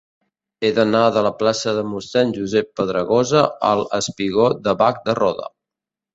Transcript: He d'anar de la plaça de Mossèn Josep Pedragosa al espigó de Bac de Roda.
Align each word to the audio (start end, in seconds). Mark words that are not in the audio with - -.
He 0.61 0.69
d'anar 0.77 1.01
de 1.17 1.21
la 1.27 1.31
plaça 1.41 1.73
de 1.79 1.83
Mossèn 1.89 2.31
Josep 2.39 2.73
Pedragosa 2.81 3.45
al 3.75 3.85
espigó 4.01 4.49
de 4.69 4.77
Bac 4.83 5.01
de 5.11 5.19
Roda. 5.23 5.49